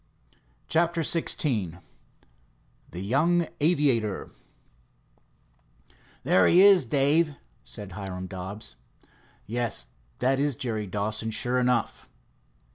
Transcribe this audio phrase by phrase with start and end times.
[0.67, 1.79] CHAPTER XVI
[2.89, 4.31] THE YOUNG AVIATOR
[6.23, 8.77] "There he is, Dave," said Hiram Dobbs.
[9.45, 12.09] "Yes, that is Jerry Dawson, sure enough."